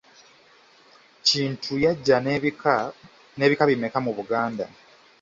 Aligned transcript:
Kintu 1.27 1.73
yajja 1.83 2.17
n'ebika 3.37 3.63
bimeka 3.69 3.97
mu 4.05 4.11
Buganda? 4.17 4.65